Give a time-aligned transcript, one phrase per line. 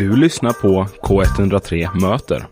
[0.00, 2.46] Du lyssnar på K103 Möter.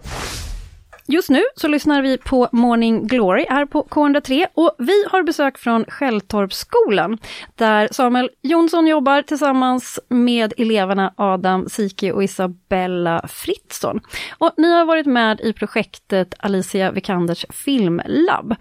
[1.07, 5.59] Just nu så lyssnar vi på Morning Glory här på K103 och vi har besök
[5.59, 7.19] från Skälltorpsskolan
[7.55, 14.01] där Samuel Jonsson jobbar tillsammans med eleverna Adam Siki och Isabella Fritzson.
[14.39, 18.55] Och ni har varit med i projektet Alicia Vikanders filmlabb.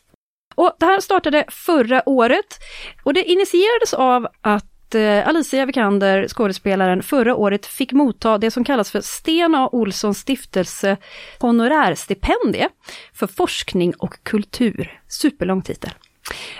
[0.56, 2.60] Och det här startade förra året
[3.04, 8.52] och det initierades av att att eh, Alicia Vikander, skådespelaren, förra året fick motta det
[8.52, 9.70] som kallas för Sten A.
[9.72, 10.98] Olssons stiftelse
[11.40, 12.70] honorärstipendie
[13.14, 15.00] för forskning och kultur.
[15.08, 15.92] Superlång titel.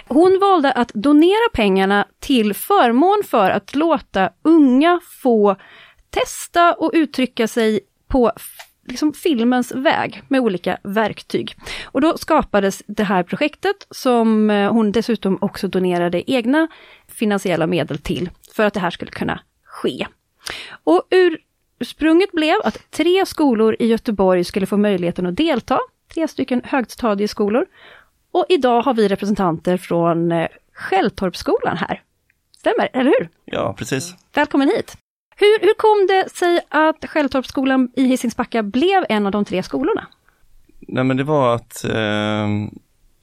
[0.08, 5.56] Hon valde att donera pengarna till förmån för att låta unga få
[6.10, 8.32] testa och uttrycka sig på
[8.88, 11.56] liksom filmens väg med olika verktyg.
[11.86, 16.68] Och då skapades det här projektet som eh, hon dessutom också donerade egna
[17.18, 20.08] finansiella medel till för att det här skulle kunna ske.
[20.84, 21.04] Och
[21.80, 25.80] ursprunget blev att tre skolor i Göteborg skulle få möjligheten att delta,
[26.14, 27.66] tre stycken högstadieskolor.
[28.32, 32.02] Och idag har vi representanter från eh, Skälltorpsskolan här.
[32.58, 33.30] Stämmer, eller hur?
[33.46, 34.16] Ja, precis.
[34.34, 34.98] Välkommen hit!
[35.36, 40.08] Hur, hur kom det sig att Skälltorpsskolan i Hisingsbacka blev en av de tre skolorna?
[40.80, 42.48] Nej men det var att eh,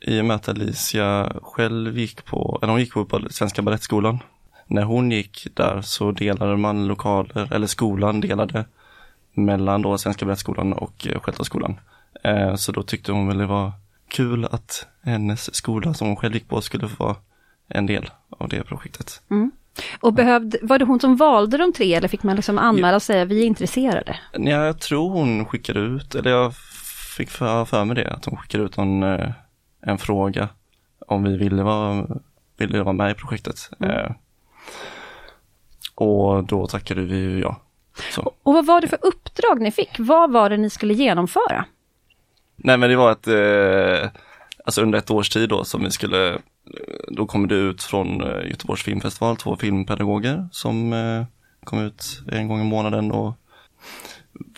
[0.06, 4.18] i och med att Alicia själv gick på, eller hon gick på Svenska Balettskolan.
[4.66, 8.64] När hon gick där så delade man lokaler, eller skolan delade
[9.32, 11.80] mellan då Svenska Balettskolan och eh, Skälltorpsskolan.
[12.24, 13.72] Eh, så då tyckte hon väl det var
[14.08, 17.16] kul att hennes skola som hon själv gick på skulle få vara
[17.68, 19.22] en del av det projektet.
[19.30, 19.52] Mm.
[20.00, 23.02] Och behövde, var det hon som valde de tre eller fick man liksom anmäla och
[23.02, 24.16] säga vi är intresserade?
[24.32, 26.52] Ja, jag tror hon skickade ut, eller jag
[27.16, 29.30] fick för, för mig det, att hon skickade ut en, eh,
[29.86, 30.48] en fråga
[31.06, 32.06] om vi ville vara,
[32.56, 33.70] ville vara med i projektet.
[33.80, 33.90] Mm.
[33.90, 34.10] Eh,
[35.94, 37.60] och då tackade vi ju ja.
[38.14, 38.32] Så.
[38.42, 39.98] Och vad var det för uppdrag ni fick?
[39.98, 41.64] Vad var det ni skulle genomföra?
[42.56, 44.10] Nej men det var att, eh,
[44.64, 46.38] alltså under ett års tid då som vi skulle
[47.08, 50.94] då kommer det ut från eh, Göteborgs filmfestival två filmpedagoger som
[51.64, 53.34] kom ut en gång i månaden och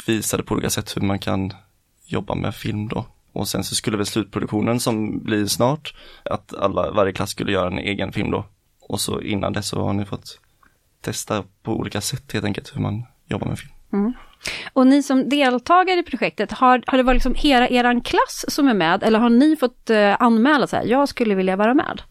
[0.06, 1.52] visade på olika sätt hur man kan
[2.06, 3.04] jobba med film då.
[3.36, 7.66] Och sen så skulle väl slutproduktionen som blir snart, att alla, varje klass skulle göra
[7.66, 8.46] en egen film då.
[8.80, 10.40] Och så innan dess så har ni fått
[11.00, 13.72] testa på olika sätt helt enkelt hur man jobbar med film.
[13.92, 14.12] Mm.
[14.72, 18.68] Och ni som deltagare i projektet, har, har det varit liksom hela er klass som
[18.68, 22.02] är med eller har ni fått uh, anmäla så här, jag skulle vilja vara med?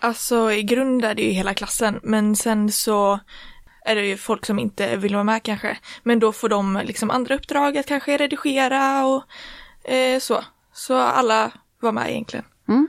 [0.00, 3.20] Alltså i grund är det ju hela klassen, men sen så
[3.84, 5.78] är det ju folk som inte vill vara med kanske.
[6.02, 9.22] Men då får de liksom andra uppdrag att kanske redigera och
[9.92, 10.44] eh, så.
[10.72, 11.50] Så alla
[11.80, 12.44] var med egentligen.
[12.68, 12.88] Mm.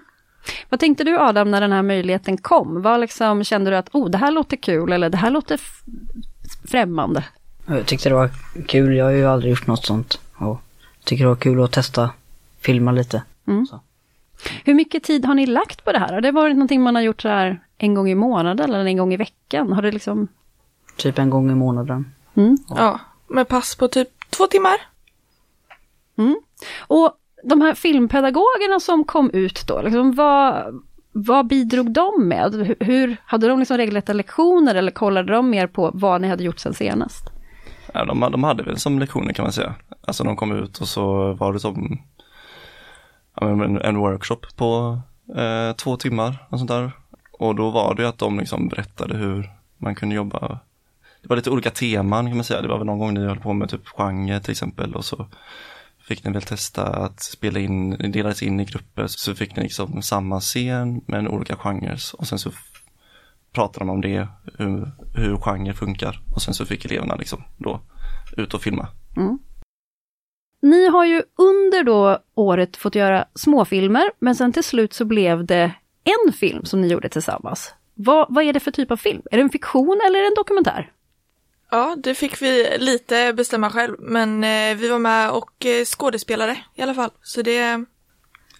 [0.69, 2.81] Vad tänkte du Adam när den här möjligheten kom?
[2.81, 5.59] Vad liksom, kände du att oh, det här låter kul eller det här låter
[6.67, 7.23] främmande?
[7.65, 8.29] Jag tyckte det var
[8.67, 10.19] kul, jag har ju aldrig gjort något sånt.
[10.35, 10.61] Och
[11.03, 12.09] tycker det var kul att testa,
[12.61, 13.23] filma lite.
[13.47, 13.67] Mm.
[14.63, 16.13] Hur mycket tid har ni lagt på det här?
[16.13, 18.97] Har det varit någonting man har gjort så här en gång i månaden eller en
[18.97, 19.73] gång i veckan?
[19.73, 20.27] Har det liksom...
[20.97, 22.13] Typ en gång i månaden.
[22.35, 22.57] Mm.
[22.69, 22.75] Ja.
[22.77, 24.75] ja, med pass på typ två timmar.
[26.17, 26.41] Mm.
[26.79, 30.81] Och de här filmpedagogerna som kom ut då, liksom, vad,
[31.11, 32.75] vad bidrog de med?
[32.79, 36.59] Hur, hade de liksom regelrätta lektioner eller kollade de mer på vad ni hade gjort
[36.59, 37.29] sen senast?
[37.93, 39.73] Ja, de, de hade väl som lektioner kan man säga.
[40.07, 41.99] Alltså de kom ut och så var det som
[43.41, 44.99] en, en workshop på
[45.37, 46.91] eh, två timmar och sånt där.
[47.31, 50.59] Och då var det att de liksom berättade hur man kunde jobba.
[51.21, 52.61] Det var lite olika teman kan man säga.
[52.61, 55.27] Det var väl någon gång ni höll på med typ genre till exempel och så
[56.07, 59.63] fick ni väl testa att spela in, ni delades in i grupper så fick ni
[59.63, 62.51] liksom samma scen men olika genrer och sen så
[63.53, 64.27] pratade de om det,
[64.57, 67.81] hur, hur genre funkar och sen så fick eleverna liksom då
[68.37, 68.87] ut och filma.
[69.17, 69.39] Mm.
[70.61, 75.45] Ni har ju under då året fått göra småfilmer, men sen till slut så blev
[75.45, 75.71] det
[76.03, 77.73] en film som ni gjorde tillsammans.
[77.93, 79.21] Vad, vad är det för typ av film?
[79.31, 80.91] Är det en fiktion eller en dokumentär?
[81.73, 86.57] Ja, det fick vi lite bestämma själv, men eh, vi var med och eh, skådespelare
[86.75, 87.09] i alla fall.
[87.21, 87.85] Så det,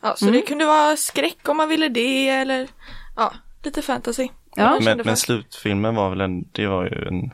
[0.01, 0.35] ja, så mm.
[0.35, 2.67] det kunde vara skräck om man ville det eller
[3.15, 3.33] ja,
[3.63, 4.27] lite fantasy.
[4.55, 4.79] Ja.
[4.81, 7.33] Men, men slutfilmen var väl en, det var ju en,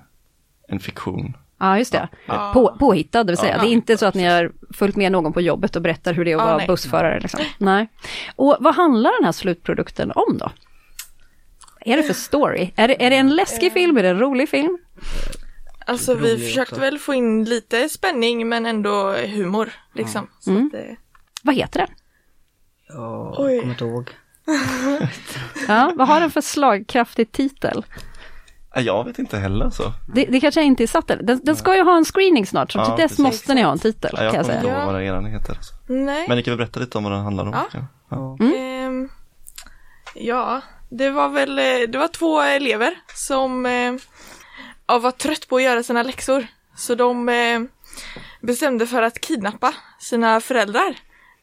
[0.68, 1.34] en fiktion.
[1.60, 2.08] Ja, just det.
[2.26, 2.52] Ja.
[2.54, 3.56] På, påhittad, det vill säga.
[3.56, 3.62] Ja.
[3.62, 6.26] Det är inte så att ni har följt med någon på jobbet och berättar hur
[6.26, 6.68] det är att ja, vara nej.
[6.68, 7.20] bussförare.
[7.20, 7.40] Liksom.
[7.58, 7.88] Nej.
[8.36, 10.52] Och vad handlar den här slutprodukten om då?
[11.82, 12.72] Är det för story?
[12.76, 13.98] Är det, är det en läskig film?
[13.98, 14.78] Är det en rolig film?
[15.90, 16.82] Alltså vi försökte också.
[16.82, 20.28] väl få in lite spänning men ändå humor liksom.
[20.48, 20.72] Mm.
[20.74, 20.98] Att,
[21.44, 21.90] Vad heter den?
[22.88, 24.10] Ja, jag kommer inte ihåg.
[25.68, 27.86] ja, vad har den för slagkraftig titel?
[28.76, 29.84] Jag vet inte heller så.
[30.14, 31.08] Det, det kanske inte är satt.
[31.08, 33.20] Den, den ska ju ha en screening snart, så Ja, till dess precis.
[33.20, 34.70] måste ni ha en titel Nej, jag kan jag kommer säga.
[34.72, 34.92] inte ihåg Ja.
[34.94, 35.54] vad eran heter.
[35.56, 35.74] Alltså.
[35.88, 36.26] Nej.
[36.28, 37.52] Men ni kan väl berätta lite om vad den handlar om?
[37.54, 37.66] Ja.
[38.10, 38.38] Ja.
[38.40, 38.46] Ja.
[38.56, 39.10] Ehm,
[40.16, 43.94] ja, det var väl, eh, det var två elever som eh,
[44.90, 46.48] ja, var trött på att göra sina läxor.
[46.76, 47.62] Så de eh,
[48.42, 50.96] bestämde för att kidnappa sina föräldrar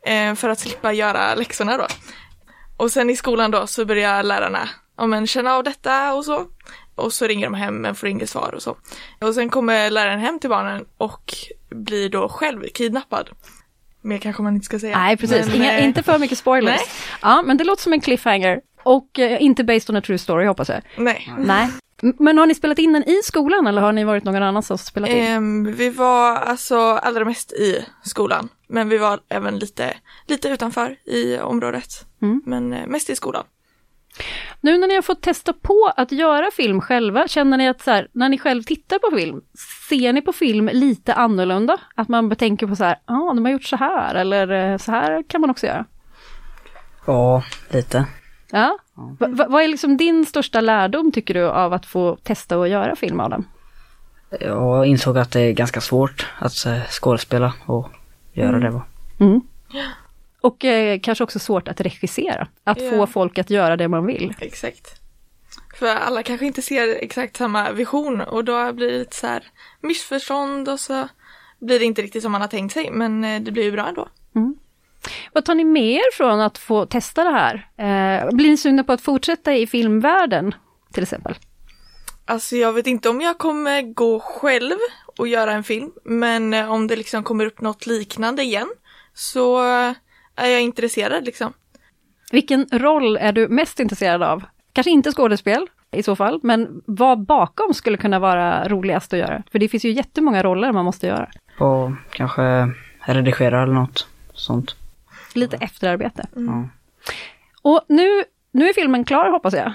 [0.07, 1.87] eh, för att slippa göra läxorna då.
[2.77, 6.47] Och sen i skolan då så börjar lärarna, ja men känna av detta och så.
[6.95, 8.77] Och så ringer de hem men får inget svar och så.
[9.21, 11.35] Och sen kommer läraren hem till barnen och
[11.71, 13.31] blir då själv kidnappad.
[14.03, 14.99] Mer kanske man inte ska säga.
[14.99, 15.47] Nej, precis.
[15.47, 16.81] Men, Inga, eh, inte för mycket spoilers.
[16.81, 16.87] nej.
[17.23, 18.61] Ja, men det låter som en cliffhanger.
[18.83, 20.83] Och eh, inte based on a true story hoppas jag.
[20.97, 21.33] Nej.
[21.39, 21.71] Nej.
[22.03, 24.87] Men har ni spelat in den i skolan eller har ni varit någon annanstans och
[24.87, 25.25] spelat in?
[25.25, 29.95] Ehm, vi var alltså allra mest i skolan, men vi var även lite,
[30.27, 32.07] lite utanför i området.
[32.23, 32.43] Mm.
[32.47, 33.45] Men eh, mest i skolan.
[34.61, 37.91] Nu när ni har fått testa på att göra film själva, känner ni att så
[37.91, 39.41] här, när ni själv tittar på film,
[39.89, 41.79] ser ni på film lite annorlunda?
[41.95, 44.79] Att man tänker på så här, ja, ah, de har gjort så här, eller eh,
[44.79, 45.85] så här kan man också göra.
[47.07, 48.07] Ja, lite.
[48.51, 48.79] Ja.
[48.97, 52.69] Va, va, vad är liksom din största lärdom tycker du av att få testa och
[52.69, 53.45] göra film av dem?
[54.41, 57.89] Jag insåg att det är ganska svårt att eh, skådespela och
[58.33, 58.71] göra det.
[58.71, 58.83] va.
[59.21, 59.41] Mm.
[60.41, 62.91] Och eh, kanske också svårt att regissera, att Ja.
[62.91, 64.35] få folk att göra det man vill.
[64.41, 65.01] Exakt.
[65.79, 69.45] För alla kanske inte ser exakt samma vision och då blir det lite så här
[69.81, 71.09] missförstånd och så
[71.59, 73.87] blir det inte riktigt som man har tänkt sig, men eh, det blir ju bra
[73.89, 74.09] ändå.
[75.33, 77.55] Vad tar ni med er från att få testa det här?
[77.77, 80.55] Eh, blir ni sugna på att fortsätta i filmvärlden
[80.93, 81.35] till exempel?
[82.25, 84.77] Alltså jag vet inte om jag kommer gå själv
[85.19, 88.69] och göra en film, men eh, om det liksom kommer upp något liknande igen
[89.15, 89.93] så eh,
[90.37, 91.53] är jag intresserad liksom.
[92.31, 94.45] Vilken roll är du mest intresserad av?
[94.73, 99.43] Kanske inte skådespel i så fall, men vad bakom skulle kunna vara roligast att göra?
[99.53, 101.29] För det finns ju jättemånga roller man måste göra.
[101.59, 104.77] Och kanske redigera eller något sånt.
[105.37, 106.29] Lite efterarbete.
[106.35, 106.69] Ja.
[107.63, 109.73] Och nu, nu är filmen klar hoppas jag.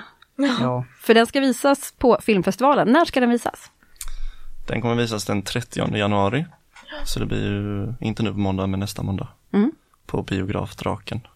[0.59, 0.85] ja.
[1.01, 2.87] För den ska visas på filmfestivalen.
[2.87, 3.71] När ska den visas?
[4.67, 6.45] Den kommer visas den 30 januari.
[7.05, 9.27] Så det blir ju inte nu på måndag men nästa måndag.
[9.53, 9.71] Mm.
[10.05, 11.27] På biograf Draken.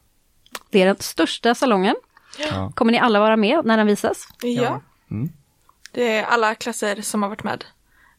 [0.69, 1.95] Det är den största salongen.
[2.37, 2.71] Ja.
[2.75, 4.27] Kommer ni alla vara med när den visas?
[4.41, 4.81] Ja.
[5.11, 5.29] Mm.
[5.91, 7.65] Det är alla klasser som har varit med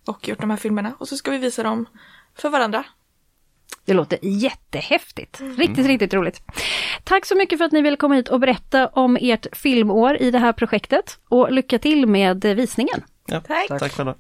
[0.07, 1.87] och gjort de här filmerna och så ska vi visa dem
[2.35, 2.85] för varandra.
[3.87, 5.41] Det låter jättehäftigt.
[5.59, 6.43] Riktigt, riktigt roligt.
[7.05, 10.31] Tack så mycket för att ni ville komma hit och berätta om ert filmår i
[10.31, 13.03] det här projektet och lycka till med visningen.
[13.27, 13.41] Ja.
[13.41, 13.81] Tack.
[13.81, 14.15] Tack själva.